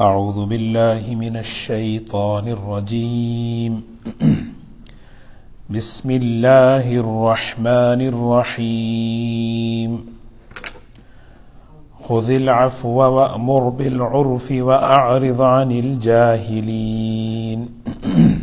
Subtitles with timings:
[0.00, 3.80] أعوذ بالله من الشيطان الرجيم.
[5.76, 10.06] بسم الله الرحمن الرحيم.
[12.02, 17.68] خذ العفو وأمر بالعرف وأعرض عن الجاهلين.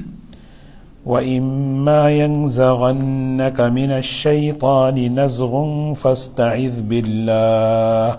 [1.06, 8.18] وإما ينزغنك من الشيطان نزغ فاستعذ بالله.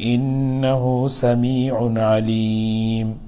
[0.00, 3.27] إنه سميع عليم.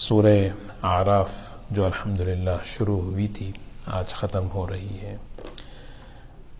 [0.00, 0.48] سورہ
[0.82, 1.30] آراف
[1.70, 3.52] جو الحمدللہ شروع ہوئی تھی،
[3.86, 5.16] آج ختم ہو رہی ہے۔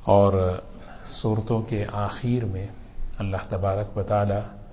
[0.04, 0.60] اور
[1.04, 2.66] صورتوں کے آخر میں
[3.18, 4.66] اللہ تبارک و تعالی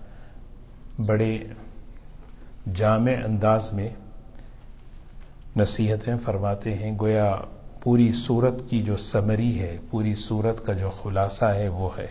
[1.05, 1.39] بڑے
[2.75, 3.89] جامع انداز میں
[5.57, 7.35] نصیحتیں فرماتے ہیں۔ گویا
[7.81, 12.07] پوری صورت کی جو سمری ہے، پوری صورت کا جو خلاصہ ہے وہ ہے۔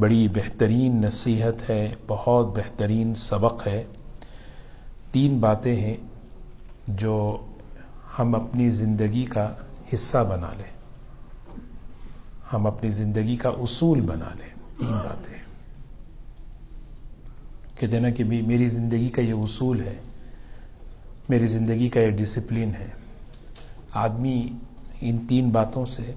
[0.00, 3.84] بڑی بہترین نصیحت ہے، بہت بہترین سبق ہے۔
[5.12, 5.96] تین باتیں ہیں
[6.88, 7.44] جو
[8.18, 9.52] ہم اپنی زندگی کا
[9.94, 10.74] حصہ بنا لیں۔
[12.52, 15.34] ہم اپنی زندگی کا اصول بنا لیں۔ تین باتیں
[17.78, 19.94] کہ جنا کہ میری زندگی کا یہ اصول ہے،
[21.28, 22.88] میری زندگی کا یہ ڈسپلن ہے۔
[23.92, 24.48] آدمی
[25.00, 26.12] ان تین باتوں سے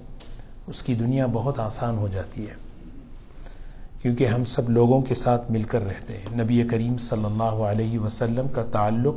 [0.66, 2.67] اس کی دنیا بہت آسان ہو جاتی ہے۔
[4.02, 7.98] کیونکہ ہم سب لوگوں کے ساتھ مل کر رہتے ہیں۔ نبی کریم صلی اللہ علیہ
[7.98, 9.14] وسلم کا تعلق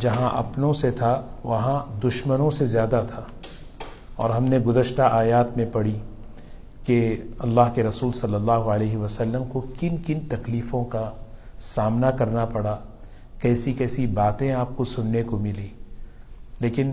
[0.00, 3.22] جہاں اپنوں سے تھا، وہاں دشمنوں سے زیادہ تھا۔
[4.16, 5.98] اور ہم نے گزشتہ آیات میں پڑھی
[6.84, 11.10] کہ اللہ کے رسول صلی اللہ علیہ وسلم کو کن کن تکلیفوں کا
[11.60, 12.78] سامنا کرنا پڑا،
[13.40, 15.68] کیسی کیسی باتیں آپ کو سننے کو ملی۔
[16.60, 16.90] لیکن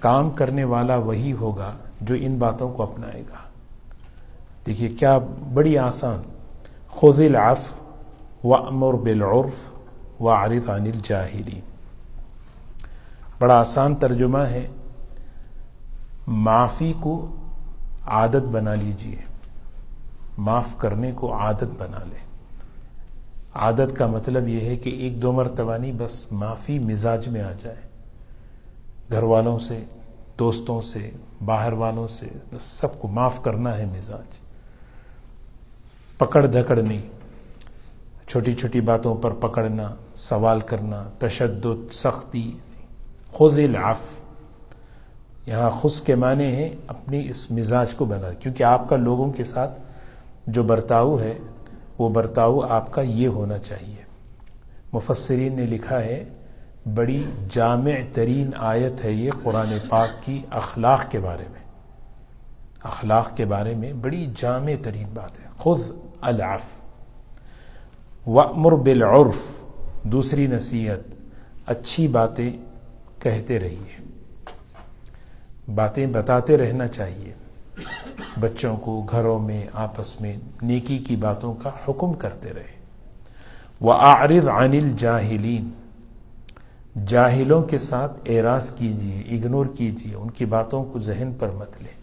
[0.00, 3.51] کام کرنے والا وہی ہوگا جو ان باتوں کو اپنائے گا۔
[4.66, 5.18] دیکھیے، کیا
[5.54, 6.22] بڑی آسان۔
[6.88, 7.72] خذ العف
[8.44, 9.82] و امر بالعرف
[10.22, 11.60] و عارف عن الجاہلین۔
[13.38, 14.68] بڑا آسان ترجمہ ہے۔
[16.26, 17.36] معافی کو
[18.06, 19.16] عادت بنا لیجیے۔
[20.38, 22.22] معاف کرنے کو عادت بنا لیں
[23.54, 27.52] عادت کا مطلب یہ ہے کہ ایک دو مرتبہ نہیں، بس معافی مزاج میں آ
[27.62, 27.76] جائے۔
[29.10, 29.84] گھر والوں سے،
[30.38, 31.10] دوستوں سے،
[31.44, 34.41] باہر والوں سے، بس سب کو معاف کرنا ہے مزاج۔
[36.24, 37.02] پکڑ دھکڑ نہیں
[38.26, 42.52] چھوٹی چھوٹی باتوں پر پکڑنا، سوال کرنا، تشدد، سختی
[43.32, 43.98] خود العف
[45.46, 49.44] یہاں خس کے معنی ہیں اپنی اس مزاج کو بنا، کیونکہ آپ کا لوگوں کے
[49.44, 49.80] ساتھ
[50.46, 51.38] جو برتاؤ ہے،
[51.98, 54.02] وہ برتاؤ آپ کا یہ ہونا چاہیے۔
[54.92, 56.24] مفسرین نے لکھا ہے،
[56.94, 61.62] بڑی جامع ترین آیت ہے یہ قرآن پاک کی اخلاق کے بارے میں۔
[62.82, 65.80] اخلاق کے بارے میں بڑی جامع ترین بات ہے۔ خود
[66.22, 66.62] العف.
[68.26, 69.36] وامر بالعرف.
[70.02, 71.14] دوسری نصیحت،
[71.66, 72.52] اچھی باتیں
[73.18, 74.02] کہتے رہیے۔
[75.74, 77.32] باتیں بتاتے رہنا چاہیے۔
[78.40, 82.82] بچوں کو گھروں میں، آپس میں نیکی کی باتوں کا حکم کرتے رہے۔
[83.80, 85.70] وہ عارض عنل جاہلین
[87.06, 92.02] جاہلوں کے ساتھ اعراض کیجیے اگنور کیجیے ان کی باتوں کو ذہن پر مت لیں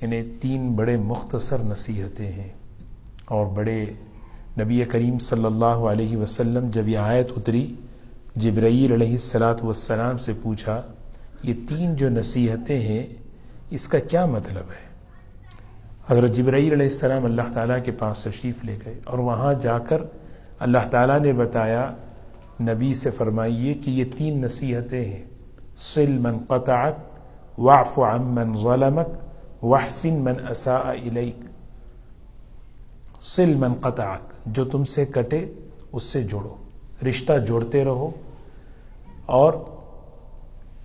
[0.00, 2.48] انہیں تین بڑے مختصر نصیحتیں ہیں۔
[3.26, 3.84] اور بڑے
[4.60, 7.74] نبی کریم صلی اللہ علیہ وسلم جب یہ آیت اتری،
[8.36, 10.82] جبرائیل علیہ السلاۃ والسلام سے پوچھا،
[11.42, 13.06] یہ تین جو نصیحتیں ہیں،
[13.70, 14.90] اس کا کیا مطلب ہے؟
[16.08, 20.02] حضرت جبرائیل علیہ السلام اللہ تعالیٰ کے پاس تشریف لے گئے اور وہاں جا کر
[20.58, 21.90] اللہ تعالیٰ نے بتایا،
[22.60, 25.24] نبی سے فرمائیے کہ یہ تین نصیحتیں ہیں۔
[25.76, 26.94] سل من قطعت
[27.58, 31.51] واف من ظلمک وحسن من اساء الیک۔
[33.22, 35.46] سل من قطعت جو تم سے کٹے
[35.92, 36.56] اس سے جوڑو۔
[37.08, 38.10] رشتہ جوڑتے رہو
[39.26, 39.52] اور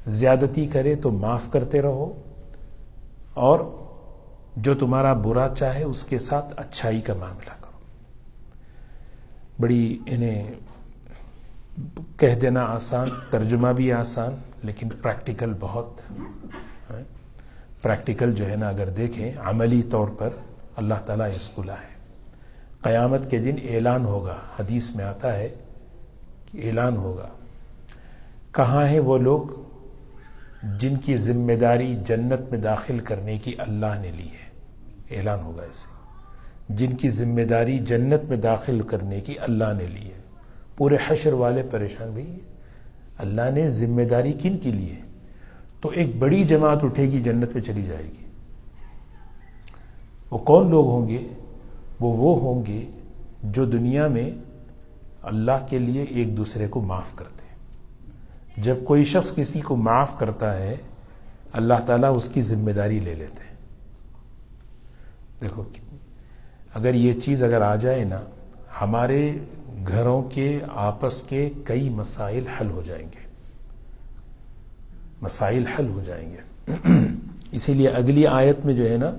[0.07, 2.21] زیادتی کرے تو معاف کرتے رہو
[3.33, 3.59] اور
[4.55, 7.79] جو تمہارا برا چاہے اس کے ساتھ اچھائی کا معاملہ کرو۔
[9.59, 10.51] بڑی انہیں
[12.17, 15.91] کہہ دینا آسان، ترجمہ بھی آسان، لیکن پریکٹیکل بہت
[16.89, 17.03] ہاں،
[17.81, 20.29] پریکٹیکل جو ہے نا، اگر دیکھیں عملی طور پر
[20.75, 21.96] اللہ تعالیٰ اس کو لائے۔
[22.87, 25.49] قیامت کے دن اعلان ہوگا۔ حدیث میں آتا ہے
[26.51, 27.27] کہ اعلان ہوگا۔
[28.51, 29.41] کہاں ہیں وہ لوگ
[30.79, 34.47] جن کی ذمہ داری جنت میں داخل کرنے کی اللہ نے لی ہے؟
[35.17, 35.87] اعلان ہوگا اسے۔
[36.69, 40.21] جن کی ذمہ داری جنت میں داخل کرنے کی اللہ نے لی ہے۔
[40.77, 42.39] پورے حشر والے پریشان بھی
[43.17, 45.01] اللہ نے ذمہ داری کن کی لی ہے؟
[45.81, 48.25] تو ایک بڑی جماعت اٹھے گی، جنت میں چلی جائے گی۔
[50.31, 51.27] وہ کون لوگ ہوں گے؟
[51.99, 52.85] وہ وہ ہوں گے
[53.43, 54.31] جو دنیا میں
[55.21, 57.55] اللہ کے لیے ایک دوسرے کو معاف کرتے ہیں۔
[58.63, 60.77] جب کوئی شخص کسی کو معاف کرتا ہے،
[61.51, 63.55] اللہ تعالیٰ اس کی ذمہ داری لے لیتے ہیں۔
[65.41, 65.63] دیکھو،
[66.73, 68.19] اگر یہ چیز اگر آ جائے نا،
[68.81, 69.37] ہمارے
[69.87, 73.27] گھروں کے آپس کے کئی مسائل حل ہو جائیں گے۔
[75.21, 76.71] مسائل حل ہو جائیں گے۔
[77.51, 79.11] اسی لیے اگلی آیت میں جو ہے نا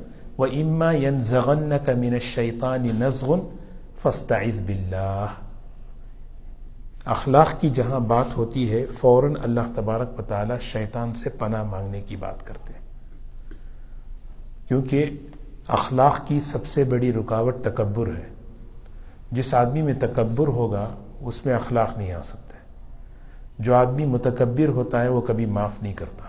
[0.47, 3.57] اما ین زغن کا مین شیطان نزغن
[4.03, 5.27] فستعذ باللہ
[7.05, 12.01] اخلاق کی جہاں بات ہوتی ہے، فوراً اللہ تبارک و تعالی شیطان سے پناہ مانگنے
[12.01, 12.81] کی بات کرتے ہیں۔
[14.69, 15.11] کیونکہ
[15.69, 18.29] اخلاق کی سب سے بڑی رکاوٹ تکبر ہے۔
[19.33, 22.57] جس آدمی میں تکبر ہوگا، اس میں اخلاق نہیں آ سکتے۔
[23.59, 26.25] جو آدمی متکبر ہوتا ہے، وہ کبھی معاف نہیں کرتا۔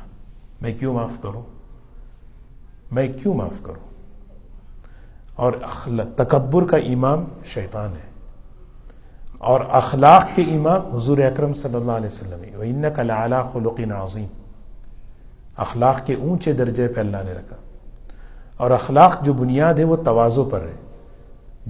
[0.61, 1.43] میں کیوں معاف کروں؟
[2.91, 3.88] میں کیوں معاف کروں؟
[5.39, 5.53] اور
[6.15, 8.09] تکبر کا امام شیطان ہے۔
[9.37, 14.27] اور اخلاق کے امام حضور اکرم صلی اللہ علیہ وسلم ان کا خلق عظیم
[15.57, 17.55] اخلاق کے اونچے درجے پہ اللہ نے رکھا۔
[18.57, 20.75] اور اخلاق جو بنیاد ہے وہ توازو پر ہے۔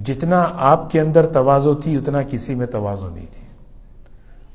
[0.04, 3.46] جتنا آپ کے اندر توازو تھی، اتنا کسی میں توازو نہیں تھی۔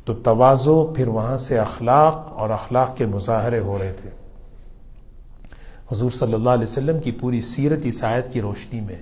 [0.06, 4.10] تو توازو پھر وہاں سے اخلاق اور اخلاق کے مظاہرے ہو رہے تھے۔
[5.92, 9.02] حضور صلی اللہ علیہ وسلم کی پوری سیرت عیسائیت کی روشنی میں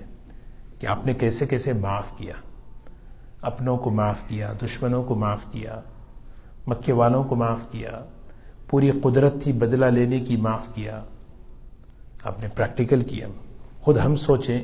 [0.78, 2.34] کہ آپ نے کیسے کیسے معاف کیا،
[3.42, 5.80] اپنوں کو معاف کیا، دشمنوں کو معاف کیا،
[6.66, 8.04] مکے والوں کو معاف کیا،
[8.68, 11.02] پوری قدرت تھی بدلہ لینے کی معاف کیا۔
[12.24, 13.26] آپ نے پریکٹیکل کیا۔
[13.80, 14.62] خود ہم سوچیں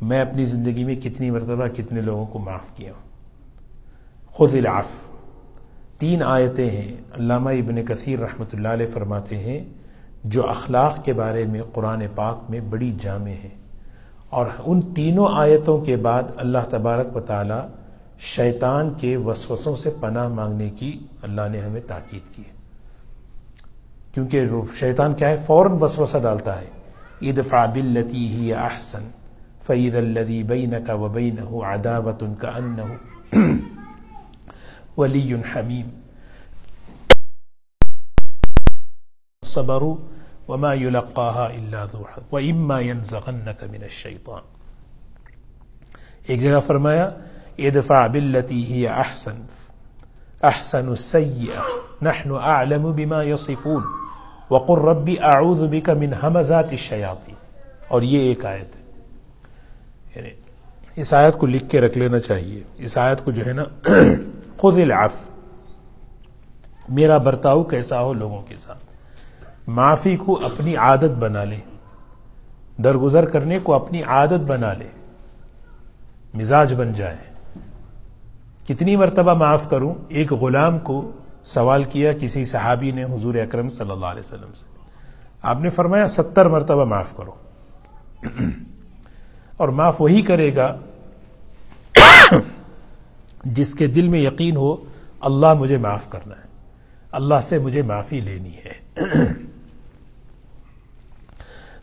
[0.00, 2.92] میں اپنی زندگی میں کتنی مرتبہ کتنے لوگوں کو معاف کیا
[4.26, 4.86] خود العف
[5.98, 9.64] تین آیتیں ہیں۔ علامہ ابن کثیر رحمۃ اللہ علیہ فرماتے ہیں
[10.24, 13.60] جو اخلاق کے بارے میں قرآن پاک میں بڑی جامع ہیں۔
[14.30, 17.66] اور ان تینوں آیتوں کے بعد اللہ تبارک و تعالی
[18.18, 22.42] شیطان کے وسوسوں سے پناہ مانگنے کی اللہ نے ہمیں تاکید کی
[24.14, 24.44] کیونکہ
[24.78, 26.80] شیطان کیا ہے؟ فوراً وسوسہ ڈالتا ہے۔
[27.20, 29.08] ادفع بالتي هي احسن
[29.66, 32.86] فاذا الذي بينك وبينه عداوه كانه
[34.96, 35.99] ولي حميم
[39.52, 39.96] صبروا
[40.48, 44.42] وما يلقاها الا ذو حظ واما ينزغنك من الشيطان.
[46.26, 47.10] ایک جگہ فرمایا،
[47.58, 49.40] ادفع بالتي هي احسن
[50.42, 51.62] احسن السيئه
[52.02, 53.82] نحن اعلم بما يصفون
[54.50, 57.34] وقر ربی اعوذ بک من حمزات الشیاطین
[57.88, 58.82] اور یہ ایک آیت ہے.
[60.16, 60.30] یعنی
[60.96, 62.62] اس آیت کو لکھ کے رکھ لینا چاہیے.
[62.84, 63.64] اس آیت کو جو ہے نا
[64.56, 65.16] خود العف
[66.88, 68.89] میرا برتاؤ کیسا ہو لوگوں کے ساتھ؟
[69.66, 71.56] معافی کو اپنی عادت بنا لے۔
[72.78, 74.88] درگزر کرنے کو اپنی عادت بنا لے۔
[76.34, 77.16] مزاج بن جائے۔
[78.68, 81.10] کتنی مرتبہ معاف کروں؟ ایک غلام کو
[81.44, 84.64] سوال کیا، کسی صحابی نے حضور اکرم صلی اللہ علیہ وسلم سے۔
[85.42, 87.32] آپ نے فرمایا، ستر مرتبہ معاف کرو۔
[89.56, 90.76] اور معاف وہی کرے گا
[93.44, 94.76] جس کے دل میں یقین ہو،
[95.20, 96.50] اللہ مجھے معاف کرنا ہے۔
[97.12, 98.89] اللہ سے مجھے معافی لینی ہے۔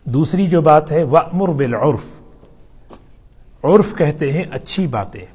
[0.04, 2.22] دوسری جو بات ہے، وَأْمُرْ بِالْعُرْف۔
[3.64, 5.26] عرف کہتے ہیں اچھی باتیں،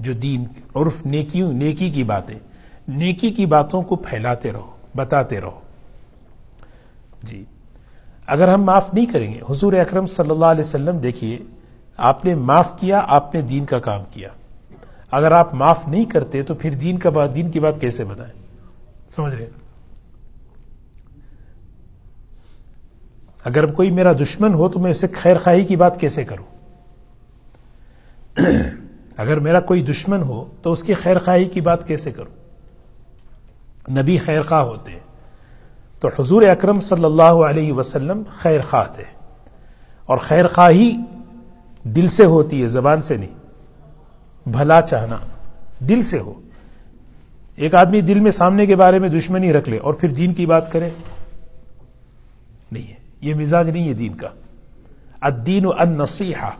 [0.00, 0.44] جو دین،
[0.74, 2.38] عرف نیکی نیکی کی باتیں۔
[2.88, 5.60] نیکی کی باتوں کو پھیلاتے رہو، بتاتے رہو۔
[7.22, 7.44] جی۔
[8.26, 11.38] اگر ہم معاف نہیں کریں گے، حضور اکرم صلی اللہ علیہ وسلم دیکھیے،
[11.96, 14.28] آپ نے معاف کیا، آپ نے دین کا کام کیا۔
[15.10, 18.42] اگر آپ معاف نہیں کرتے تو پھر دین کا بات دین کی بات کیسے بتائیں؟
[19.10, 19.50] سمجھ رہے
[23.44, 26.44] اگر کوئی میرا دشمن ہو تو میں اسے خیر خواہی کی بات کیسے کروں؟
[29.16, 32.42] اگر میرا کوئی دشمن ہو تو اس کی خیر خواہی کی بات کیسے کروں؟
[33.90, 34.92] نبی خیر خواہ ہوتے
[36.00, 39.04] تو حضور اکرم صلی اللہ علیہ وسلم خیر خواہ تھے۔
[40.06, 40.96] اور خیر خواہی
[41.82, 43.34] دل سے ہوتی ہے، زبان سے نہیں۔
[44.46, 45.16] بھلا چاہنا
[45.78, 46.32] دل سے ہو۔
[47.56, 50.46] ایک آدمی دل میں سامنے کے بارے میں دشمنی رکھ لے اور پھر دین کی
[50.46, 50.90] بات کرے۔
[53.22, 54.28] یہ مزاج نہیں ہے دین کا۔
[55.20, 56.50] الدین النصیحہ،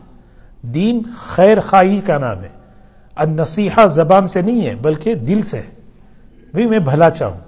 [0.61, 2.49] دین خیر خواہی کا نام ہے۔
[3.15, 5.69] النصیحہ زبان سے نہیں ہے، بلکہ دل سے ہے۔
[6.51, 7.39] بھائی میں بھلا چاہوں۔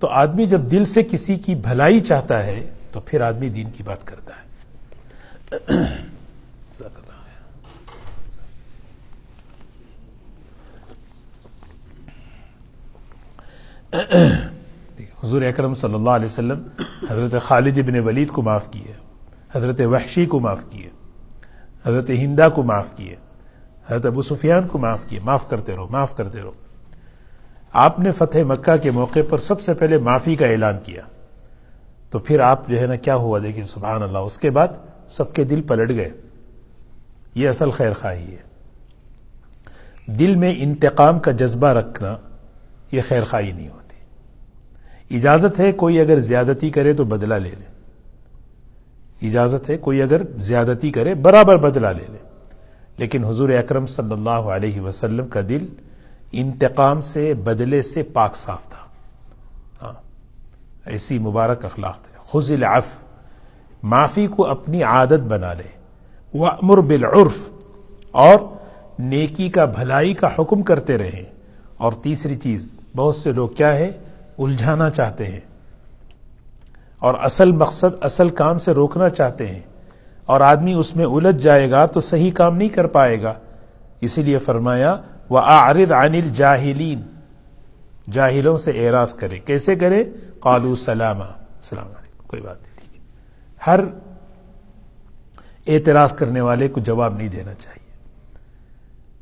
[0.00, 3.82] تو آدمی جب دل سے کسی کی بھلائی چاہتا ہے، تو پھر آدمی دین کی
[3.82, 4.46] بات کرتا ہے۔
[15.26, 16.62] حضور اکرم صلی اللہ علیہ وسلم
[17.10, 18.92] حضرت خالد ابن ولید کو معاف کیے،
[19.52, 20.90] حضرت وحشی کو معاف کیے،
[21.86, 23.16] حضرت ہندا کو معاف کیے،
[23.86, 26.50] حضرت ابو سفیان کو معاف کیے، معاف کرتے رہو، معاف کرتے رہو۔
[27.72, 31.02] آپ نے فتح مکہ کے موقع پر سب سے پہلے معافی کا اعلان کیا۔
[32.10, 34.68] تو پھر آپ جو ہے نا کیا ہوا دیکھیں، سبحان اللہ، اس کے بعد
[35.08, 36.10] سب کے دل پلٹ گئے۔
[37.34, 38.42] یہ اصل خیر خواہی ہے۔
[40.06, 42.16] دل میں انتقام کا جذبہ رکھنا
[42.92, 43.85] یہ خیر خواہی نہیں ہوتی۔
[45.10, 47.76] اجازت ہے کوئی اگر زیادتی کرے تو بدلہ لے لے۔
[49.28, 52.18] اجازت ہے کوئی اگر زیادتی کرے برابر بدلہ لے لے۔
[52.96, 55.66] لیکن حضور اکرم صلی اللہ علیہ وسلم کا دل
[56.32, 58.86] انتقام سے، بدلے سے پاک صاف تھا۔
[59.82, 59.92] ہاں
[60.84, 62.86] ایسی مبارک اخلاق تھے۔ خز العف،
[63.82, 65.76] معافی کو اپنی عادت بنا لے۔
[66.34, 67.48] وہ امر بالعرف،
[68.10, 68.38] اور
[68.98, 71.24] نیکی کا، بھلائی کا حکم کرتے رہیں
[71.76, 73.92] اور تیسری چیز، بہت سے لوگ کیا ہے؟
[74.38, 75.40] الجھانا چاہتے ہیں
[76.98, 79.60] اور اصل مقصد اصل کام سے روکنا چاہتے ہیں
[80.26, 83.34] اور آدمی اس میں الجھ جائے گا تو صحیح کام نہیں کر پائے گا۔
[84.00, 84.96] اسی لیے فرمایا
[85.30, 87.02] وہ آرد عنل جاہلین
[88.10, 90.04] جاہلوں سے اعراض کرے۔ کیسے کرے؟
[90.40, 93.00] قالو سلامہ السلام علیکم۔ کوئی بات نہیں
[93.66, 93.80] ہر
[95.66, 97.92] اعتراض کرنے والے کو جواب نہیں دینا چاہیے۔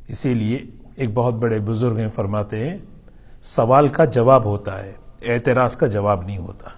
[0.07, 2.77] اسی لیے ایک بہت بڑے بزرگ ہیں، فرماتے ہیں،
[3.43, 6.69] سوال کا جواب ہوتا ہے۔ اعتراض کا جواب نہیں ہوتا۔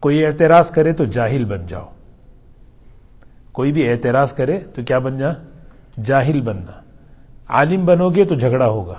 [0.00, 1.88] کوئی اعتراض کرے تو جاہل بن جاؤ۔
[3.52, 5.30] کوئی بھی اعتراض کرے تو کیا بن جا؟
[6.04, 6.80] جاہل بننا۔
[7.48, 8.94] عالم بنو گے تو جھگڑا ہوگا۔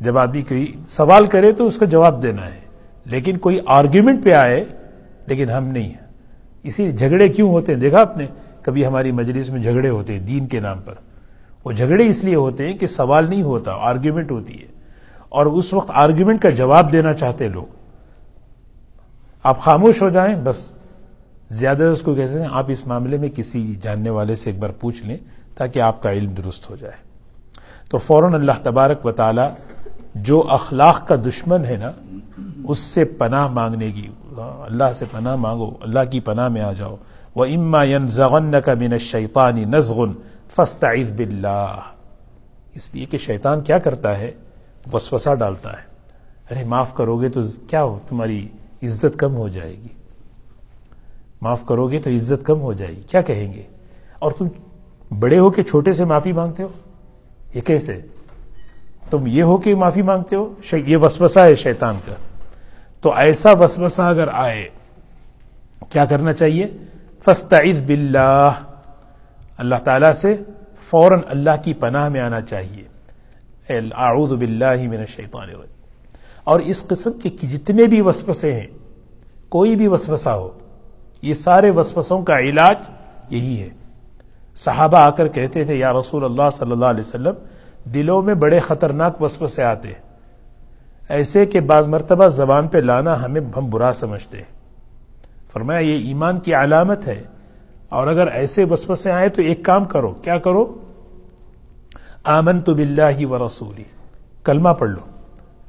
[0.00, 2.60] جب آدمی کوئی سوال کرے تو اس کا جواب دینا ہے۔
[3.04, 4.64] لیکن کوئی آرگیومنٹ پہ آئے،
[5.26, 6.12] لیکن ہم نہیں ہیں۔
[6.62, 8.26] اسی جھگڑے کیوں ہوتے ہیں؟ دیکھا آپ نے،
[8.62, 10.94] کبھی ہماری مجلس میں جھگڑے ہوتے ہیں دین کے نام پر۔
[11.64, 14.73] وہ جھگڑے اس لیے ہوتے ہیں کہ سوال نہیں ہوتا آرگیومنٹ ہوتی ہے۔
[15.34, 17.66] اور اس وقت آرگیومنٹ کا جواب دینا چاہتے لوگ۔
[19.42, 20.72] آپ خاموش ہو جائیں، بس
[21.48, 24.70] زیادہ اس کو کہتے ہیں، آپ اس معاملے میں کسی جاننے والے سے ایک بار
[24.70, 25.16] پوچھ لیں
[25.54, 26.96] تاکہ آپ کا علم درست ہو جائے۔
[27.90, 29.42] تو فوراً اللہ تبارک و تعالی
[30.14, 31.90] جو اخلاق کا دشمن ہے نا،
[32.68, 36.96] اس سے پناہ مانگنے کی، اللہ سے پناہ مانگو، اللہ کی پناہ میں آ جاؤ۔
[37.34, 38.06] وہ اما ین
[38.64, 40.12] کا بن شیطانی نزغن
[42.74, 44.30] اس لیے کہ شیطان کیا کرتا ہے؟
[44.92, 45.94] وسوسہ ڈالتا ہے۔
[46.50, 48.48] ارے معاف کرو گے تو کیا ہو؟ تمہاری
[48.82, 49.88] عزت کم ہو جائے گی۔
[51.40, 53.62] معاف کرو گے تو عزت کم ہو جائے گی۔ کیا کہیں گے؟
[54.18, 54.48] اور تم
[55.18, 56.68] بڑے ہو کے چھوٹے سے معافی مانگتے ہو؟
[57.54, 58.00] یہ کیسے؟
[59.10, 62.12] تم یہ ہو کہ معافی مانگتے ہو؟ یہ وسوسہ ہے شیطان کا۔
[63.00, 64.68] تو ایسا وسوسہ اگر آئے،
[65.90, 66.66] کیا کرنا چاہیے؟
[67.24, 68.50] فستعذ باللہ۔
[69.56, 70.36] اللہ تعالیٰ سے
[70.90, 72.84] فوراً اللہ کی پناہ میں آنا چاہیے۔
[73.70, 75.74] اعوذ باللہ من الشیطان الرجیم۔
[76.44, 78.66] اور اس قسم کے جتنے بھی وسوسے ہیں،
[79.48, 80.50] کوئی بھی وسوسہ ہو،
[81.22, 82.76] یہ سارے وسوسوں کا علاج
[83.30, 83.68] یہی ہے۔
[84.54, 87.34] صحابہ آ کر کہتے تھے، یا رسول اللہ صلی اللہ علیہ وسلم،
[87.84, 90.02] دلوں میں بڑے خطرناک وسوسے آتے ہیں۔
[91.08, 94.54] ایسے کہ بعض مرتبہ زبان پہ لانا ہمیں ہم برا سمجھتے ہیں۔
[95.52, 97.22] فرمایا، یہ ایمان کی علامت ہے۔
[97.88, 100.78] اور اگر ایسے وسوسے آئے تو ایک کام کرو، کیا کرو؟
[102.24, 103.84] آمن تو بلّہ و رسولی.
[104.44, 105.00] کلمہ پڑھ لو.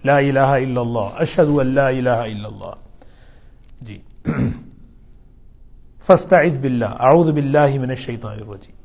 [0.03, 1.15] لا الہ الا اللہ.
[1.15, 2.73] اشد اللہ الہ الا اللہ.
[3.81, 4.01] جی.
[6.07, 6.85] فستعذ باللہ.
[6.85, 8.75] اعوذ باللہ من الشیطان الرجیم.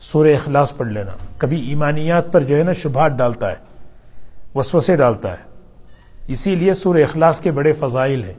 [0.00, 1.12] سور اخلاص پڑھ لینا.
[1.38, 3.56] کبھی ایمانیات پر جو ہے نا شبہات ڈالتا ہے.
[4.54, 5.42] وسوسے ڈالتا ہے.
[6.28, 8.34] اسی لیے سور اخلاص کے بڑے فضائل ہیں.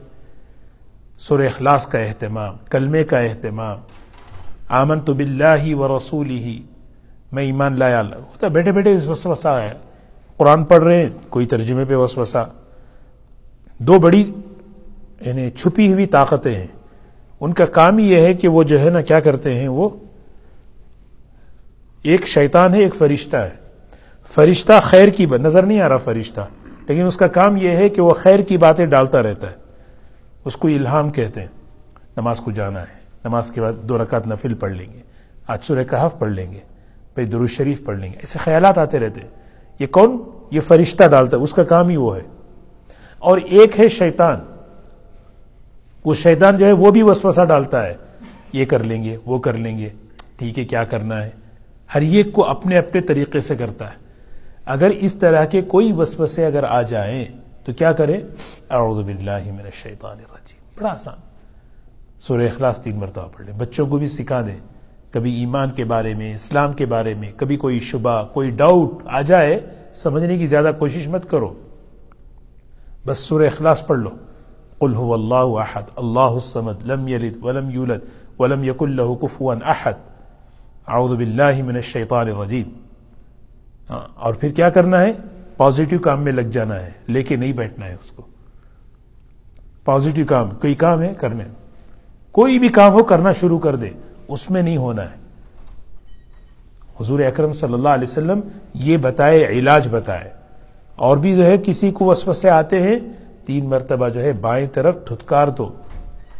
[1.18, 3.78] سور اخلاص کا اہتمام، کلمے کا اہتمام.
[4.68, 6.62] آمن تو بلّہ و رسول ہی
[7.32, 9.72] میں ایمان لایا۔ ہوتا بیٹھے بیٹھے اس وسوسا ہے۔
[10.36, 12.42] قرآن پڑھ رہے ہیں، کوئی ترجمے پہ وسوسا
[13.78, 14.32] دو بڑی
[15.20, 16.66] یعنی چھپی ہوئی طاقتیں ہیں۔
[17.40, 19.88] ان کا کام یہ ہے کہ وہ جو ہے نا، کیا کرتے ہیں، وہ
[22.02, 23.50] ایک شیطان ہے، ایک فرشتہ ہے۔
[24.30, 26.40] فرشتہ خیر کی بات، نظر نہیں آ رہا فرشتہ۔
[26.88, 29.56] لیکن اس کا کام یہ ہے کہ وہ خیر کی باتیں ڈالتا رہتا ہے۔
[30.44, 31.48] اس کو الہام کہتے ہیں۔
[32.16, 35.00] نماز کو جانا ہے۔ نماز کے بعد دو رکعت نفل پڑھ لیں گے۔
[35.46, 36.58] آج سورہ کہف پڑھ لیں گے۔
[37.14, 39.20] پھر درو شریف پڑھ لیں گے۔ ایسے خیالات آتے رہتے
[39.78, 42.22] یہ کون؟ یہ فرشتہ ڈالتا ہے۔ اس کا کام ہی وہ ہے۔
[43.18, 44.40] اور ایک ہے شیطان۔
[46.04, 47.94] وہ شیطان جو ہے وہ بھی وسوسہ ڈالتا ہے۔
[48.52, 49.88] یہ کر لیں گے، وہ کر لیں گے۔
[50.36, 51.30] ٹھیک ہے، کیا کرنا ہے؟
[51.94, 53.96] ہر ایک کو اپنے اپنے طریقے سے کرتا ہے۔
[54.64, 57.24] اگر اس طرح کے کوئی وسوسے اگر آ جائیں،
[57.64, 58.20] تو کیا کرے
[58.70, 61.14] اعوذ باللہ من الشیطان الرجیم۔ بڑا آسان۔
[62.18, 64.56] سورہ اخلاص تین مرتبہ پڑھ لیں۔ بچوں کو بھی سکھا دیں۔
[65.12, 69.20] کبھی ایمان کے بارے میں، اسلام کے بارے میں، کبھی کوئی شبہ، کوئی ڈاؤٹ آ
[69.20, 69.60] جائے،
[69.94, 71.54] سمجھنے کی زیادہ کوشش مت کرو۔
[73.06, 74.10] بس سورہ اخلاص پڑھ لو۔
[74.78, 78.00] قل هو اللہ احد، اللہ الصمد، لم یلد ولم یولد
[78.38, 79.92] ولم یکن له کفوا احد۔
[80.86, 82.68] اعوذ باللہ من الشیطان الرجیم۔
[83.90, 85.12] ہاں اور پھر کیا کرنا ہے؟
[85.56, 88.22] پازیٹو کام میں لگ جانا ہے، لے کے نہیں بیٹھنا ہے اس کو۔
[89.84, 91.44] پازیٹو کام، کوئی کام ہے؟ کرنے۔
[92.32, 93.90] کوئی بھی کام ہو، کرنا شروع کر دے۔
[94.32, 95.22] اس میں نہیں ہونا ہے۔
[97.00, 98.40] حضور اکرم صلی اللہ علیہ وسلم
[98.74, 100.30] یہ بتائے، علاج بتائے۔
[100.96, 102.98] اور بھی جو ہے کسی کو وسوسے آتے ہیں،
[103.46, 105.72] تین مرتبہ جو ہے بائیں طرف ٹھتکار دو۔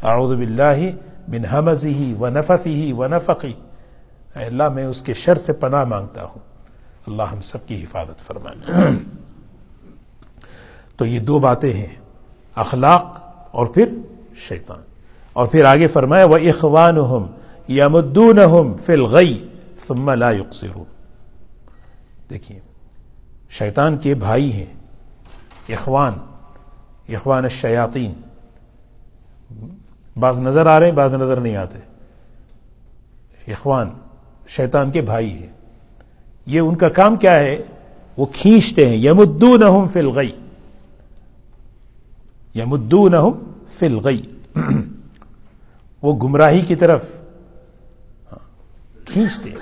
[0.02, 0.90] اعوذ باللہ
[1.28, 3.52] من حمزی و نفسی و نفقی
[4.36, 6.38] اے اللہ، میں اس کے شر سے پناہ مانگتا ہوں۔
[7.06, 8.72] اللہ ہم سب کی حفاظت فرمائے۔
[10.96, 11.94] تو یہ دو باتیں ہیں،
[12.54, 13.18] اخلاق
[13.50, 13.88] اور پھر
[14.36, 14.80] شیطان۔
[15.32, 16.96] اور پھر آگے فرمایا وہ اخوان
[17.72, 18.38] یا مدون
[18.84, 19.04] فل
[19.88, 20.84] ثم لا يقصرون
[22.30, 22.60] دیکھیے،
[23.50, 24.74] شیطان کے بھائی ہیں،
[25.68, 26.12] اخوان
[27.08, 28.12] اخوان الشیاطین۔
[30.16, 31.78] بعض نظر آ رہے ہیں، بعض نظر نہیں آتے۔
[33.52, 33.90] اخوان،
[34.48, 35.52] شیطان کے بھائی ہیں۔
[36.46, 37.58] یہ ان کا کام کیا ہے؟
[38.16, 40.30] وہ کھینچتے ہیں۔ یمدونہم فی الغی۔
[42.54, 44.20] یمدونہم فی الغی۔
[46.02, 47.21] وہ گمراہی کی طرف
[49.12, 49.58] کھینچتے ہیں۔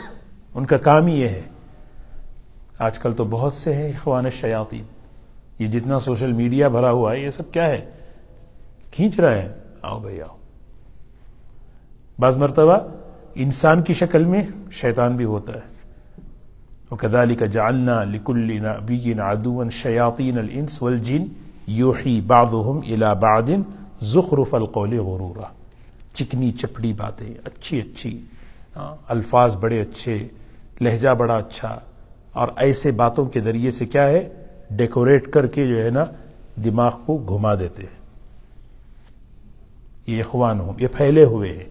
[0.54, 1.42] ان کا کام ہی یہ ہے۔
[2.78, 4.82] آج کل تو بہت سے ہیں اخوان الشیاطین۔
[5.58, 7.90] یہ جتنا سوشل میڈیا بھرا ہوا ہے، یہ سب کیا ہے؟
[8.90, 9.48] کھینچ رہے ہیں
[9.82, 10.36] آؤ بھائی، آؤ۔
[12.18, 12.78] بعض مرتبہ
[13.34, 15.80] انسان کی شکل میں شیطان بھی ہوتا ہے۔
[16.90, 21.24] وكذلك جعلنا لكل نبي عدوا شياطين الانس والجن
[21.68, 23.50] يوحي بعضهم الى بعض
[24.00, 25.46] زخرف القول غرورا۔
[26.14, 28.20] چکنی چپڑی باتیں، اچھی اچھی۔
[29.08, 30.28] الفاظ بڑے اچھے،
[30.80, 31.80] لہجہ بڑا اچھا
[32.32, 34.28] اور ایسے باتوں کے ذریعے سے کیا ہے؟
[34.70, 36.04] ڈیکوریٹ کر کے جو ہے نا،
[36.64, 38.00] دماغ کو گھما دیتے ہیں۔
[40.06, 41.68] یہ اخوان ہوں، یہ پھیلے ہوئے ہیں۔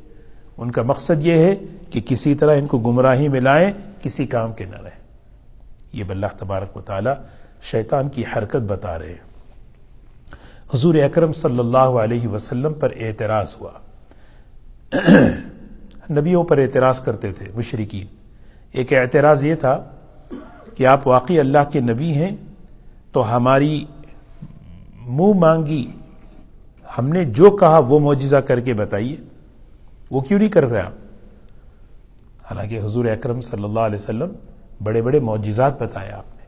[0.58, 1.56] ان کا مقصد یہ ہے
[1.89, 5.00] کہ کسی طرح ان کو گمراہی میں لائیں، کسی کام کے نہ رہیں۔
[5.93, 7.10] یہ بلّہ تبارک و تعالی
[7.62, 9.30] شیطان کی حرکت بتا رہے ہیں۔
[10.74, 13.72] حضور اکرم صلی اللہ علیہ وسلم پر اعتراض ہوا۔
[16.12, 18.08] نبیوں پر اعتراض کرتے تھے مشرقین
[18.72, 19.84] ایک اعتراض یہ تھا
[20.76, 22.36] کہ آپ واقعی اللہ کے نبی ہیں،
[23.12, 23.86] تو ہماری
[25.06, 25.91] منہ مانگی،
[26.98, 29.15] ہم نے جو کہا وہ معجزہ کر کے بتائیے۔
[30.12, 30.91] وہ کیوں نہیں کر رہے آپ؟
[32.43, 34.32] حالانکہ حضور اکرم صلی اللہ علیہ وسلم
[34.84, 36.45] بڑے بڑے معجزات بتائے آپ نے۔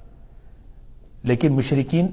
[1.24, 2.08] لیکن مشرقین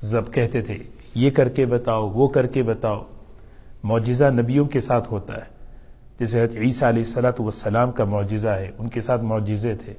[0.00, 0.78] زب کہتے تھے،
[1.14, 3.04] یہ کر کے بتاؤ، وہ کر کے بتاؤ،
[3.82, 5.53] معجزہ نبیوں کے ساتھ ہوتا ہے۔
[6.18, 9.94] جیسے حضرت عیسیٰ علیہ السلاۃ والسلام کا معجزہ ہے، ان کے ساتھ معجزے تھے۔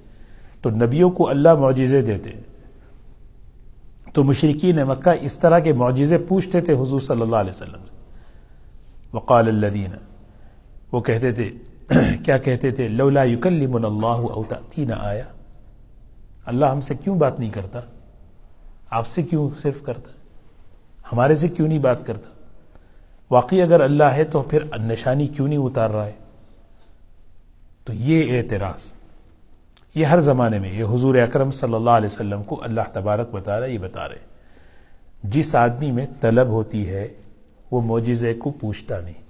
[0.61, 2.29] تو نبیوں کو اللہ معجزے دیتے۔
[4.13, 7.95] تو مشرقین مکہ اس طرح کے معجزے پوچھتے تھے حضور صلی اللہ علیہ وسلم سے۔
[9.13, 9.95] وقال الدین
[10.91, 11.51] وہ کہتے تھے،
[12.25, 15.23] کیا کہتے تھے، لولا یکلمن اللہ او تین آیا
[16.45, 17.79] اللہ ہم سے کیوں بات نہیں کرتا؟
[18.89, 20.11] آپ سے کیوں صرف کرتا؟
[21.11, 22.34] ہمارے سے کیوں نہیں بات کرتا؟
[23.31, 26.11] واقعی اگر اللہ ہے تو پھر نشانی کیوں نہیں اتار رہا ہے؟
[27.83, 28.91] تو یہ اعتراض،
[29.95, 33.59] یہ ہر زمانے میں، یہ حضور اکرم صلی اللہ علیہ وسلم کو اللہ تبارک بتا
[33.59, 34.35] رہا ہے یہ بتا رہے
[35.23, 37.07] جس آدمی میں طلب ہوتی ہے،
[37.71, 39.25] وہ معجزے کو پوچھتا نہیں۔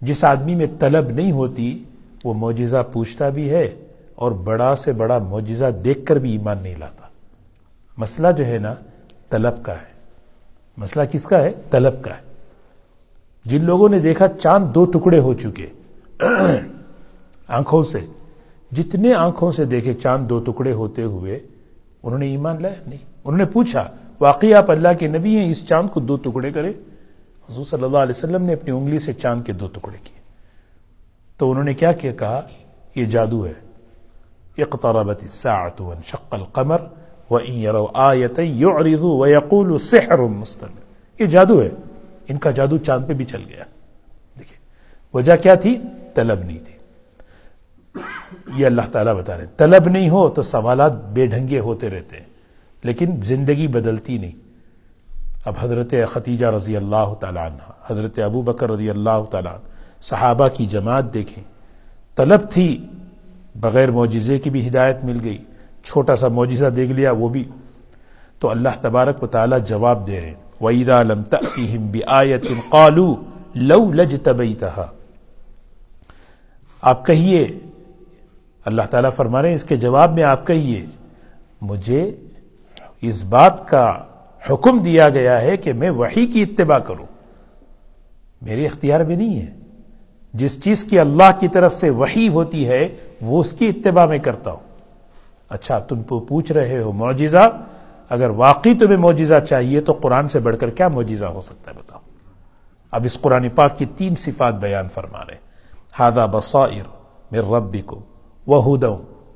[0.00, 1.84] جس آدمی میں طلب نہیں ہوتی،
[2.24, 3.74] وہ معجزہ پوچھتا بھی ہے
[4.14, 7.06] اور بڑا سے بڑا معجزہ دیکھ کر بھی ایمان نہیں لاتا۔
[7.96, 8.74] مسئلہ جو ہے نا،
[9.28, 9.92] طلب کا ہے۔
[10.76, 12.29] مسئلہ کس کا ہے؟ طلب کا ہے۔
[13.44, 15.66] جن لوگوں نے دیکھا چاند دو ٹکڑے ہو چکے۔
[17.48, 18.00] آنکھوں سے۔
[18.72, 21.40] جتنے آنکھوں سے دیکھے چاند دو ٹکڑے ہوتے ہوئے،
[22.02, 25.66] انہوں نے ایمان لایا؟ نہیں۔ انہوں نے پوچھا، واقعی آپ اللہ کے نبی ہیں، اس
[25.66, 26.70] چاند کو دو ٹکڑے کرے
[27.48, 30.20] حضور صلی اللہ علیہ وسلم نے اپنی انگلی سے چاند کے دو ٹکڑے کیے۔
[31.36, 32.40] تو انہوں نے کیا کیا؟ کہا،
[32.94, 33.52] یہ جادو ہے۔
[34.58, 36.78] اقتربت الساعة وانشق القمر
[37.30, 40.74] وَإِن يَرَوْا آيَةً يُعْرِضُوا وَيَقُولُوا سِحْرٌ مُسْتَمِرٌ۔
[41.18, 41.70] یہ جادو ہے۔
[42.30, 43.64] ان کا جادو چاند پہ بھی چل گیا۔
[44.38, 44.58] دیکھیں
[45.14, 45.82] وجہ کیا تھی؟
[46.14, 46.74] طلب نہیں تھی۔
[48.56, 52.16] یہ اللہ تعالیٰ بتا رہے ہیں۔ طلب نہیں ہو تو سوالات بے ڈھنگے ہوتے رہتے
[52.16, 52.24] ہیں،
[52.82, 54.50] لیکن زندگی بدلتی نہیں۔
[55.44, 59.62] اب حضرت ختیجہ رضی اللہ تعالیٰ عنہ، حضرت ابو بکر رضی اللہ تعالیٰ عنہ،
[60.00, 61.44] صحابہ کی جماعت دیکھیں۔
[62.16, 62.86] طلب تھی،
[63.54, 65.44] بغیر معجزے کی بھی ہدایت مل گئی۔
[65.84, 67.48] چھوٹا سا معجزہ دیکھ لیا، وہ بھی۔
[68.38, 73.16] تو اللہ تبارک و تعالیٰ جواب دے رہے ہیں۔ وَإِذَا لَمْ تَأْتِهِمْ بِآيَةٍ قَالُوا
[73.54, 74.86] لَوْ لَجْتَبَيْتَهَا
[76.82, 77.58] آپ کہیے،
[78.64, 80.86] اللہ تعالیٰ فرما رہے ہیں، اس کے جواب میں آپ کہیے،
[81.60, 82.16] مجھے
[83.00, 84.04] اس بات کا
[84.50, 87.06] حکم دیا گیا ہے کہ میں وحی کی اتباع کروں۔
[88.42, 89.52] میرے اختیار میں نہیں ہے۔
[90.34, 92.88] جس چیز کی اللہ کی طرف سے وحی ہوتی ہے،
[93.20, 94.60] وہ اس کی اتباع میں کرتا ہوں۔
[95.48, 97.60] اچھا تم پوچھ رہے ہو، معجزہ
[98.10, 101.76] اگر واقعی تمہیں معجزہ چاہیے تو قرآن سے بڑھ کر کیا معجزہ ہو سکتا ہے
[101.78, 101.98] بتاؤ؟
[102.90, 105.36] اب اس قرآن پاک کی تین صفات بیان فرما رہے
[106.00, 106.82] ہادا بصائر
[107.32, 108.00] مر ربی کو
[108.46, 108.78] وہ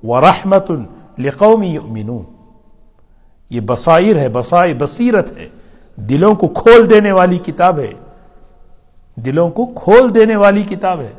[0.04, 1.78] و رحمت القومی
[3.50, 5.48] یہ بصائر ہے بسائی بصیرت ہے۔
[5.96, 7.92] دلوں کو کھول دینے والی کتاب ہے۔
[9.16, 11.12] دلوں کو کھول دینے والی کتاب ہے۔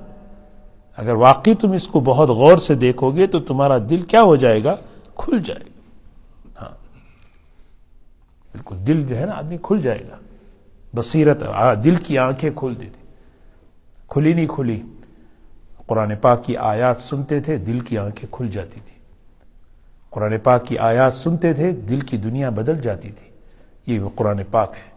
[0.98, 4.36] اگر واقعی تم اس کو بہت غور سے دیکھو گے تو تمہارا دل کیا ہو
[4.36, 4.76] جائے گا؟
[5.15, 5.74] کھل جائے گا۔
[8.56, 10.15] بالکل دل جو ہے نا آدمی کھل جائے گا۔
[10.96, 11.44] بصیرت
[11.84, 13.08] دل کی آنکھیں کھول دیتی۔
[14.08, 14.82] کھلی نہیں کھلی۔
[15.88, 18.96] قرآن پاک کی آیات سنتے تھے، دل کی آنکھیں کھل جاتی تھی۔
[20.10, 23.32] قرآن پاک کی آیات سنتے تھے، دل کی دنیا بدل جاتی تھی۔
[23.94, 24.91] یہ وہ قرآن پاک ہے۔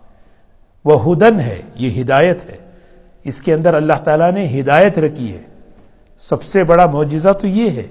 [0.85, 2.57] وہ ہدن ہے، یہ ہدایت ہے۔
[3.25, 5.43] اس کے اندر اللہ تعالیٰ نے ہدایت رکھی ہے۔
[6.19, 7.87] سب سے بڑا معجزہ تو یہ ہے۔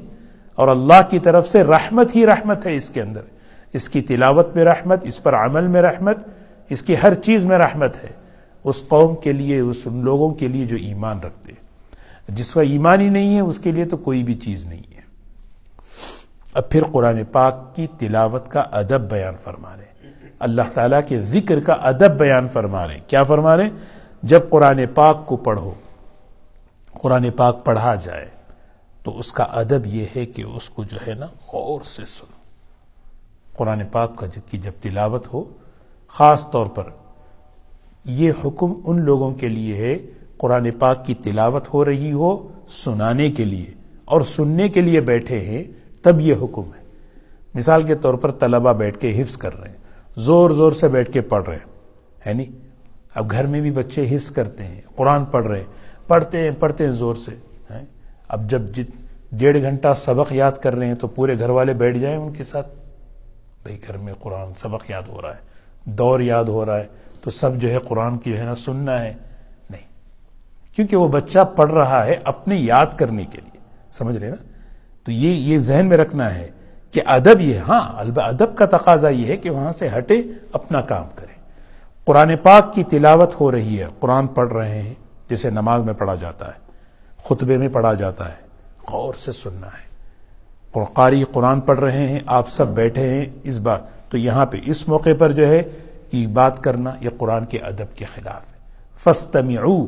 [0.56, 3.22] اور اللہ کی طرف سے رحمت ہی رحمت ہے اس کے اندر۔
[3.74, 6.18] اس کی تلاوت میں رحمت، اس پر عمل میں رحمت،
[6.70, 8.12] اس کی ہر چیز میں رحمت ہے۔
[8.64, 11.54] اس قوم کے لیے، اس ان لوگوں کے لیے جو ایمان رکھتے
[12.30, 15.02] جس کا ایمان ہی نہیں ہے، اس کے لیے تو کوئی بھی چیز نہیں ہے۔
[16.54, 21.60] اب پھر قرآن پاک کی تلاوت کا ادب بیان فرما رہے اللہ تعالیٰ کے ذکر
[21.60, 23.70] کا ادب بیان فرما رہے کیا فرما رہے
[24.24, 25.74] جب قرآن پاک کو پڑھو،
[26.94, 28.26] قرآن پاک پڑھا جائے،
[29.04, 32.37] تو اس کا ادب یہ ہے کہ اس کو جو ہے نا غور سے سنو۔
[33.58, 35.43] قرآن پاک کا کی جب تلاوت ہو،
[36.13, 36.89] خاص طور پر
[38.06, 39.98] یہ حکم ان لوگوں کے لیے ہے،
[40.38, 42.32] قرآن پاک کی تلاوت ہو رہی ہو،
[42.76, 43.74] سنانے کے لیے،
[44.06, 45.63] اور سننے کے لیے بیٹھے ہیں،
[46.04, 46.86] تب یہ حکم ہے۔
[47.56, 49.78] مثال کے طور پر طلبہ بیٹھ کے حفظ کر رہے ہیں،
[50.17, 51.65] زور زور سے بیٹھ کے پڑھ رہے ہیں،
[52.28, 52.52] ہے نہیں؟
[53.15, 56.86] اب گھر میں بھی بچے حفظ کرتے ہیں، قرآن پڑھ رہے ہیں، پڑھتے ہیں پڑھتے
[56.86, 57.32] ہیں زور سے
[58.30, 58.98] اب جب جت
[59.32, 62.43] ڈیڑھ گھنٹہ سبق یاد کر رہے ہیں تو پورے گھر والے بیٹھ جائیں ان کے
[62.43, 62.67] ساتھ۔
[63.68, 65.42] بھائی گھر میں قرآن سبق یاد ہو رہا ہے،
[65.86, 66.84] دور یاد ہو رہا ہے،
[67.22, 69.14] تو سب جو ہے قرآن کی جو ہے نا سننا ہے۔
[69.70, 69.82] نہیں،
[70.76, 73.60] کیونکہ وہ بچہ پڑھ رہا ہے اپنے یاد کرنے کے لیے،
[73.92, 74.36] سمجھ رہے نا؟
[75.04, 76.50] تو یہ یہ ذہن میں رکھنا ہے
[76.92, 80.22] کہ ادب یہ ہاں ادب کا تقاضا یہ ہے کہ وہاں سے ہٹے،
[80.54, 81.36] اپنا کام کرے۔
[82.06, 84.94] قرآن پاک کی تلاوت ہو رہی ہے، قرآن پڑھ رہے ہیں
[85.30, 86.60] جسے نماز میں پڑھا جاتا ہے،
[87.24, 88.40] خطبے میں پڑھا جاتا ہے،
[88.92, 89.87] غور سے سننا ہے۔
[90.94, 94.88] قاری قرآن پڑھ رہے ہیں، آپ سب بیٹھے ہیں اس بات تو یہاں پہ اس
[94.88, 95.64] موقع پر جو ہے،
[96.12, 98.58] یہ بات کرنا یہ قرآن کے ادب کے خلاف ہے۔
[99.04, 99.86] فستمعو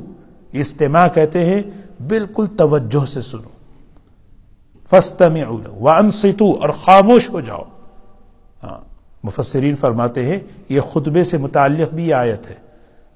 [0.52, 1.62] استماع کہتے ہیں،
[2.08, 3.50] بالکل توجہ سے سنو۔
[4.90, 7.64] فستمعو وانصتو، اور خاموش ہو جاؤ۔
[8.64, 8.80] ہاں
[9.24, 10.40] مفسرین فرماتے ہیں،
[10.70, 12.56] یہ خطبے سے متعلق بھی آیت ہے۔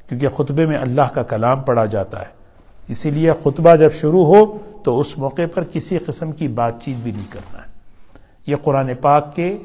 [0.07, 2.42] کیونکہ خطبے میں اللہ کا کلام پڑھا جاتا ہے۔
[2.87, 6.97] اسی لیے خطبہ جب شروع ہو تو اس موقع پر کسی قسم کی بات چیت
[6.97, 7.67] بھی نہیں کرنا ہے۔
[8.47, 9.57] یہ قرآن پاک کے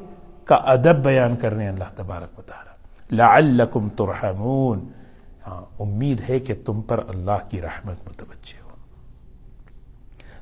[0.45, 2.73] کا ادب بیان کرنے اللہ تبارک بتا رہا
[3.11, 4.79] لعلکم ترحمون۔
[5.47, 8.69] ہاں امید ہے کہ تم پر اللہ کی رحمت متوجہ ہو۔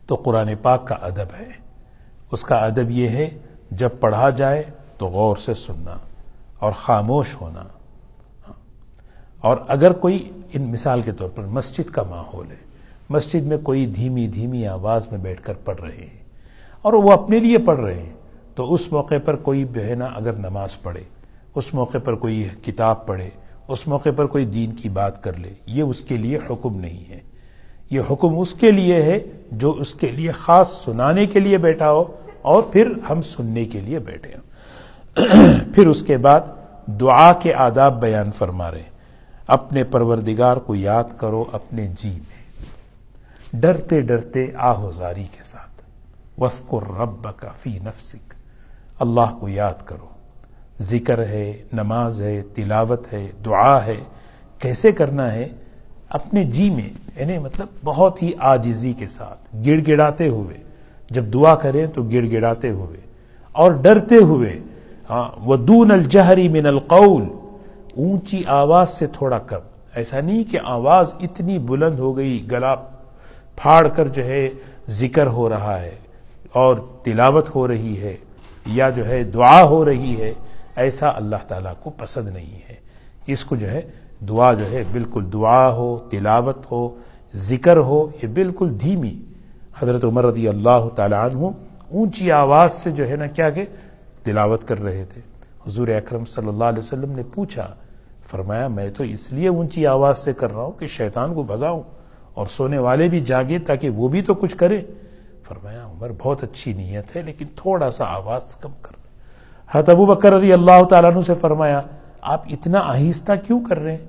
[0.07, 1.67] تو قرآن پاک کا ادب ہے۔
[2.31, 3.29] اس کا ادب یہ ہے،
[3.71, 4.63] جب پڑھا جائے
[4.97, 5.95] تو غور سے سننا
[6.59, 7.61] اور خاموش ہونا۔
[8.47, 8.53] ہاں،
[9.41, 12.67] اور اگر کوئی ان مثال کے طور پر مسجد کا ماحول ہے۔
[13.09, 16.23] مسجد میں کوئی دھیمی دھیمی آواز میں بیٹھ کر پڑھ رہے ہیں
[16.81, 18.13] اور وہ اپنے لیے پڑھ رہے ہیں۔
[18.55, 21.03] تو اس موقع پر کوئی بہنا اگر نماز پڑھے،
[21.55, 23.29] اس موقع پر کوئی کتاب پڑھے،
[23.67, 27.09] اس موقع پر کوئی دین کی بات کر لے، یہ اس کے لیے حکم نہیں
[27.09, 27.19] ہے۔
[27.91, 29.19] یہ حکم اس کے لیے ہے
[29.51, 32.03] جو اس کے لیے خاص سنانے کے لیے بیٹھا ہو
[32.41, 34.41] اور پھر ہم سننے کے لیے بیٹھے ہوں۔
[35.75, 36.41] پھر اس کے بعد
[36.87, 38.83] دعا کے آداب بیان فرما رہے
[39.47, 42.65] اپنے پروردگار کو یاد کرو اپنے جی میں۔
[43.53, 45.81] ڈرتے ڈرتے آہوزاری کے ساتھ۔
[46.41, 48.33] وسکر رب کا فی نفسک۔
[48.99, 50.07] اللہ کو یاد کرو۔
[50.79, 53.95] ذکر ہے، نماز ہے، تلاوت ہے، دعا ہے۔
[54.59, 55.49] کیسے کرنا ہے؟
[56.09, 60.57] اپنے جی میں یعنی مطلب بہت ہی آجزی کے ساتھ۔ گڑ گڑاتے ہوئے۔
[61.09, 62.97] جب دعا کریں تو گڑ گڑاتے ہوئے۔
[63.51, 64.59] اور ڈرتے ہوئے۔
[65.09, 67.23] ہاں وہ دون الجہری من القول۔
[67.97, 69.59] اونچی آواز سے تھوڑا کم۔
[69.95, 72.75] ایسا نہیں کہ آواز اتنی بلند ہو گئی، گلا
[73.55, 74.49] پھاڑ کر جو ہے
[74.89, 75.95] ذکر ہو رہا ہے
[76.51, 78.15] اور تلاوت ہو رہی ہے
[78.65, 80.33] یا جو ہے دعا ہو رہی ہے،
[80.75, 82.75] ایسا اللہ تعالیٰ کو پسند نہیں ہے۔
[83.27, 83.81] اس کو جو ہے
[84.29, 86.89] دعا جو ہے بالکل دعا ہو، تلاوت ہو،
[87.35, 89.19] ذکر ہو، یہ بالکل دھیمی۔
[89.79, 91.45] حضرت عمر رضی اللہ تعالیٰ عنہ
[91.91, 93.65] اونچی آواز سے جو ہے نا کیا کہ
[94.23, 95.21] تلاوت کر رہے تھے۔
[95.67, 97.67] حضور اکرم صلی اللہ علیہ وسلم نے پوچھا
[98.31, 101.83] فرمایا، میں تو اس لیے اونچی آواز سے کر رہا ہوں کہ شیطان کو بھگاؤں
[102.33, 104.81] اور سونے والے بھی جاگے تاکہ وہ بھی تو کچھ کرے۔
[105.43, 108.97] فرمایا، عمر بہت اچھی نیت ہے، لیکن تھوڑا سا آواز کم کر
[109.71, 111.81] حضرت ابو بکر رضی اللہ تعالیٰ عنہ سے فرمایا،
[112.21, 114.05] آپ اتنا آہستہ کیوں کر رہے ہیں؟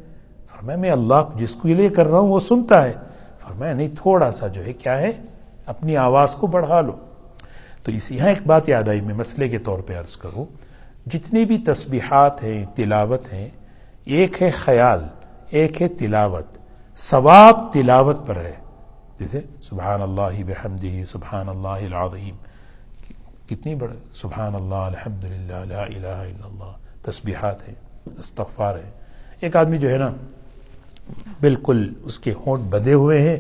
[0.48, 2.92] فرمایا، میں اللہ جس کو لیے کر رہا ہوں وہ سنتا ہے۔
[3.38, 5.12] فرمایا، نہیں، تھوڑا سا جو ہے، کیا ہے؟
[5.66, 6.92] اپنی آواز کو بڑھا لو۔
[7.82, 10.44] تو اس یہاں ایک بات یاد آئی، میں مسئلے کے طور پہ عرض کروں۔
[11.06, 13.48] جتنی بھی تسبیحات ہیں، تلاوت ہیں
[14.08, 15.00] ایک ہے خیال،
[15.50, 16.58] ایک ہے تلاوت۔
[16.96, 18.52] ثواب تلاوت پر ہے۔
[19.18, 22.36] جیسے سبحان اللہ بحمدہ، سبحان اللہ العظیم۔
[23.48, 27.74] کتنی بڑے، سبحان اللہ الحمد للہ لا الہ الا اللہ۔ تسبیحات ہیں،
[28.18, 28.90] استغفار ہے
[29.40, 30.10] ایک آدمی جو ہے نا،
[31.40, 33.36] بالکل اس کے ہونٹ بدے ہوئے ہیں،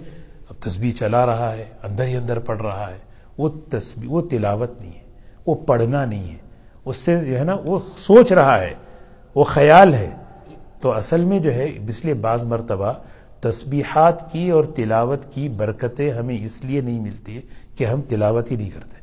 [0.48, 2.98] اب تسبیح چلا رہا ہے، اندر ہی اندر پڑھ رہا ہے۔
[3.38, 5.04] وہ تسبیح، وہ تلاوت نہیں ہے،
[5.46, 6.38] وہ پڑھنا نہیں ہے۔
[6.84, 8.74] اس سے جو ہے نا، وہ سوچ رہا ہے،
[9.34, 10.10] وہ خیال ہے۔
[10.80, 12.92] تو اصل میں جو ہے، اس لیے بعض مرتبہ
[13.40, 17.40] تسبیحات کی اور تلاوت کی برکتیں ہمیں اس لیے نہیں ملتی
[17.76, 18.98] کہ ہم تلاوت ہی نہیں کرتے۔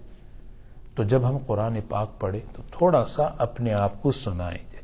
[0.95, 4.77] تو جب ہم قرآن پاک پڑھیں تو تھوڑا سا اپنے آپ کو سنائیں دے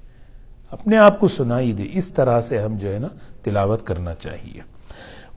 [0.72, 3.08] اپنے آپ کو سنائی دے اس طرح سے ہم جو ہے نا،
[3.44, 4.62] تلاوت کرنا چاہیے۔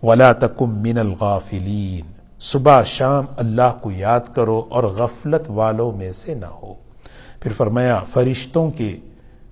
[0.02, 6.34] ولا تکم من الغافلین صبح شام اللہ کو یاد کرو اور غفلت والوں میں سے
[6.34, 6.74] نہ ہو۔
[7.40, 8.96] پھر فرمایا، فرشتوں کے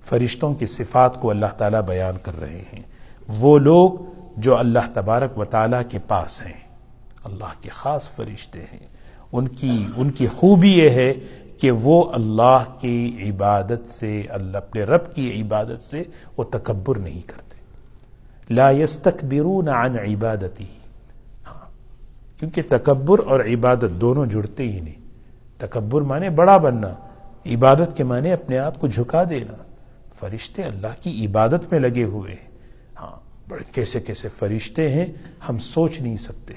[0.05, 2.81] فرشتوں کی صفات کو اللہ تعالیٰ بیان کر رہے ہیں۔
[3.27, 3.91] وہ لوگ
[4.37, 6.63] جو اللہ تبارک و تعالیٰ کے پاس ہیں۔
[7.23, 8.87] اللہ کے خاص فرشتے ہیں۔
[9.31, 11.13] ان کی ان کی خوبی یہ ہے
[11.57, 16.03] کہ وہ اللہ کی عبادت سے، اللہ، اپنے رب کی عبادت سے
[16.37, 17.57] وہ تکبر نہیں کرتے۔
[18.53, 20.65] لا يستكبرون عن عبادتی۔
[21.45, 21.71] ہاں
[22.39, 25.03] کیونکہ تکبر اور عبادت دونوں جڑتے ہی نہیں۔
[25.57, 26.89] تکبر مانے بڑا بننا،
[27.45, 29.63] عبادت کے معنی اپنے آپ کو جھکا دینا۔
[30.23, 32.49] فرشتے اللہ کی عبادت میں لگے ہوئے ہیں۔
[32.99, 35.05] ہاں بڑے کیسے کیسے فرشتے ہیں،
[35.49, 36.53] ہم سوچ نہیں سکتے۔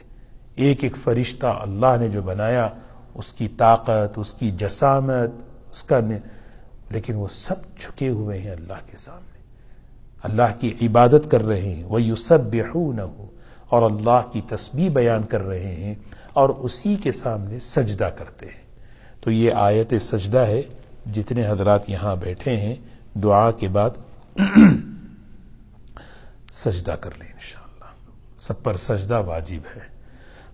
[0.55, 2.69] ایک ایک فرشتہ اللہ نے جو بنایا،
[3.15, 5.31] اس کی طاقت، اس کی جسامت،
[5.71, 6.01] اس کا
[6.91, 9.39] لیکن وہ سب جھکے ہوئے ہیں اللہ کے سامنے۔
[10.23, 12.41] اللہ کی عبادت کر رہے ہیں۔ وہ یو سب
[13.69, 15.95] اور اللہ کی تسبیح بیان کر رہے ہیں
[16.33, 18.67] اور اسی کے سامنے سجدہ کرتے ہیں۔
[19.21, 20.63] تو یہ آیت سجدہ ہے،
[21.15, 22.75] جتنے حضرات یہاں بیٹھے ہیں
[23.23, 23.91] دعا کے بعد
[26.53, 27.85] سجدہ کر لیں انشاءاللہ۔
[28.37, 29.97] سب پر سجدہ واجب ہے۔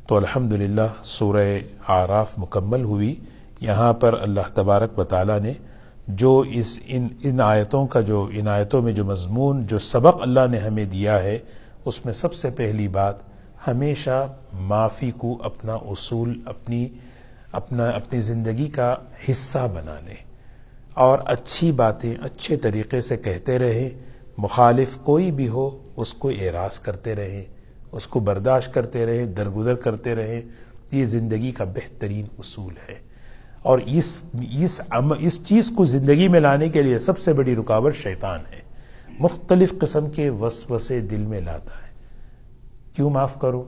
[0.06, 3.20] تو الحمد للہ سورہ آراف مکمل ہوئی۔
[3.60, 5.52] یہاں پر اللہ تبارک و تعالیٰ نے
[6.08, 10.40] جو اس ان ان آیتوں کا جو ان آیتوں میں جو مضمون جو سبق اللہ
[10.50, 11.38] نے ہمیں دیا ہے،
[11.84, 13.14] اس میں سب سے پہلی بات،
[13.68, 16.88] ہمیشہ معافی کو اپنا اصول، اپنی،
[17.52, 18.94] اپنا، اپنی زندگی کا
[19.30, 20.31] حصہ بنا لیں۔
[20.94, 23.90] اور اچھی باتیں اچھے طریقے سے کہتے رہیں
[24.38, 27.44] مخالف کوئی بھی ہو، اس کو اعراض کرتے رہیں
[27.92, 30.40] اس کو برداشت کرتے رہیں درگزر کرتے رہیں
[30.90, 32.94] یہ زندگی کا بہترین اصول ہے۔
[33.62, 34.22] اور اس
[34.58, 34.80] اس
[35.18, 38.60] اس چیز کو زندگی میں لانے کے لیے سب سے بڑی رکاوٹ شیطان ہے۔
[39.18, 41.92] مختلف قسم کے وسوسے دل میں لاتا ہے۔
[42.92, 43.62] کیوں معاف کروں؟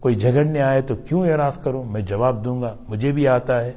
[0.00, 3.72] کوئی جھگڑنے آئے تو کیوں اعراض کروں؟ میں جواب دوں گا، مجھے بھی آتا ہے۔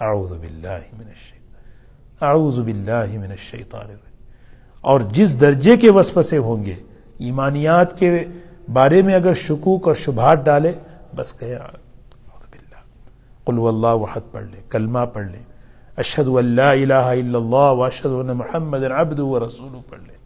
[0.00, 3.94] اعوذ باللہ من الشیطان اعوذ باللہ من الشیطان
[4.90, 6.74] اور جس درجے کے وسوسے ہوں گے،
[7.26, 8.10] ایمانیات کے
[8.72, 10.72] بارے میں اگر شکوک اور شبہات ڈالے،
[11.16, 11.56] بس کہ
[13.44, 15.38] قلو اللہ وحد پڑھ لے، کلمہ پڑھ لے۔
[16.02, 20.16] اشد اللہ الہ الا اللہ واشد محمد عبد و رسول پڑھ لے۔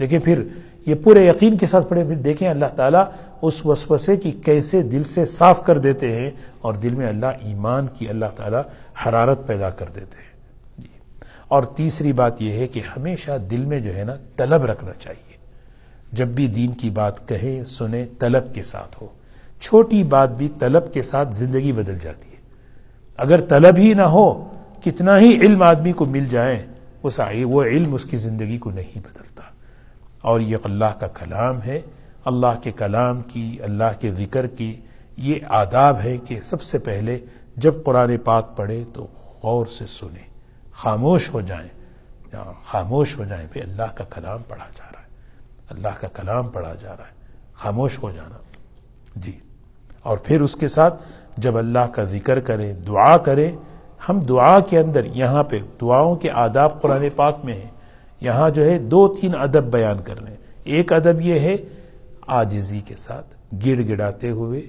[0.00, 0.44] دیکھیں پھر
[0.86, 3.04] یہ پورے یقین کے ساتھ پڑھیں، پھر دیکھیں اللہ تعالیٰ
[3.42, 7.86] اس وسوسے کی کیسے دل سے صاف کر دیتے ہیں اور دل میں اللہ ایمان
[7.94, 8.62] کی اللہ تعالیٰ
[9.06, 10.40] حرارت پیدا کر دیتے ہیں۔
[10.78, 10.88] جی۔
[11.48, 15.36] اور تیسری بات یہ ہے کہ ہمیشہ دل میں جو ہے نا طلب رکھنا چاہیے۔
[16.12, 19.06] جب بھی دین کی بات کہیں، سنیں، طلب کے ساتھ ہو۔
[19.60, 22.36] چھوٹی بات بھی طلب کے ساتھ زندگی بدل جاتی ہے۔
[23.16, 24.50] اگر طلب ہی نہ ہو،
[24.84, 26.66] کتنا ہی علم آدمی کو مل جائے
[27.44, 29.29] وہ علم اس کی زندگی کو نہیں بدلتا۔
[30.22, 31.80] اور یہ اللہ کا کلام ہے۔
[32.24, 34.80] اللہ کے کلام کی، اللہ کے ذکر کی
[35.16, 37.18] یہ آداب ہے کہ سب سے پہلے
[37.56, 39.06] جب قرآن پاک پڑھے تو
[39.42, 40.30] غور سے سنیں۔
[40.72, 41.68] خاموش ہو جائیں۔
[42.64, 45.08] خاموش ہو جائیں پہ اللہ کا کلام پڑھا جا رہا ہے۔
[45.70, 48.38] اللہ کا کلام پڑھا جا رہا ہے۔ خاموش ہو جانا۔
[49.16, 49.40] جی۔
[50.02, 51.02] اور پھر اس کے ساتھ
[51.36, 53.56] جب اللہ کا ذکر کریں، دعا کریں،
[54.08, 57.70] ہم دعا کے اندر، یہاں پہ دعاؤں کے آداب قرآن پاک میں ہیں۔
[58.20, 60.38] یہاں جو ہے دو تین ادب بیان کر رہے ہیں
[60.74, 61.56] ایک ادب یہ ہے
[62.38, 64.60] آجزی کے ساتھ گڑ گڑاتے ہوئے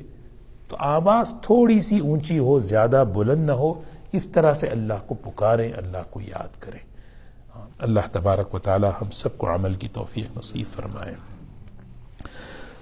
[0.69, 3.73] تو آواز تھوڑی سی اونچی ہو زیادہ بلند نہ ہو
[4.13, 6.79] اس طرح سے اللہ کو پکاریں اللہ کو یاد کریں
[7.87, 11.15] اللہ تبارک و تعالی ہم سب کو عمل کی توفیق نصیب فرمائیں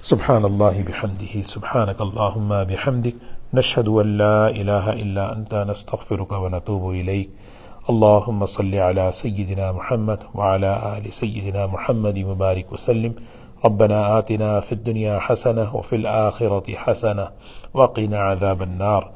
[0.09, 7.29] سبحان اللہ بحمدہ، سبحانک اللہم بحمدک نشهد أن لا إله إلا أنت نستغفرك ونتوب إليك
[7.89, 13.13] اللهم صل على سيدنا محمد وعلى آل سيدنا محمد مبارك وسلم.
[13.65, 17.27] ربنا آتنا في الدنيا حسنة وفي الآخرة حسنة
[17.73, 19.11] وقنا عذاب النار.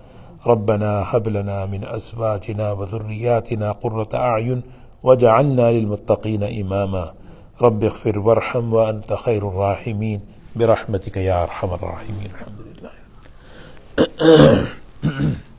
[0.48, 4.62] ربنا هب لنا من أزواجنا وذرياتنا قرة أعين
[5.04, 7.14] وجعلنا للمتقين إماما.
[7.62, 10.20] رب اغفر وارحم وأنت خير الراحمين.
[10.56, 12.30] برحمتك يا أرحم الراحمين.
[12.34, 12.92] الحمد لله.